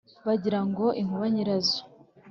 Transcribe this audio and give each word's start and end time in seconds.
Bagira 0.25 0.59
ngo 0.69 0.85
inkuba 1.01 1.25
nyirazo 1.33 1.79